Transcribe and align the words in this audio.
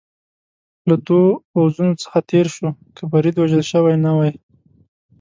له 0.89 0.95
دوو 1.07 1.23
پوځونو 1.51 1.93
څخه 2.03 2.17
تېر 2.29 2.45
شو، 2.55 2.67
که 2.95 3.03
فرید 3.11 3.35
وژل 3.37 3.63
شوی 3.71 3.95
نه 4.05 4.11
وای. 4.17 4.33